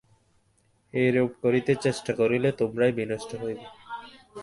এইরূপ 0.93 1.31
করিতে 1.43 1.73
চেষ্টা 1.75 2.11
করিলে 2.19 2.49
তোমরাই 2.59 2.91
বিনষ্ট 2.97 3.31
হইবে। 3.41 3.65